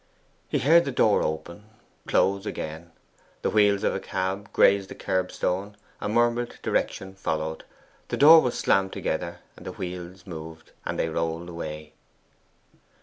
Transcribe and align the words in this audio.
He 0.49 0.57
heard 0.57 0.85
the 0.85 0.91
door 0.91 1.21
open 1.21 1.65
close 2.07 2.47
again. 2.47 2.91
The 3.43 3.51
wheels 3.51 3.83
of 3.83 3.93
a 3.93 3.99
cab 3.99 4.51
grazed 4.51 4.89
the 4.89 4.95
kerbstone, 4.95 5.77
a 5.99 6.09
murmured 6.09 6.57
direction 6.63 7.13
followed. 7.13 7.65
The 8.07 8.17
door 8.17 8.41
was 8.41 8.57
slammed 8.57 8.93
together, 8.93 9.41
the 9.55 9.73
wheels 9.73 10.25
moved, 10.25 10.71
and 10.87 10.97
they 10.97 11.07
rolled 11.09 11.49
away. 11.49 11.93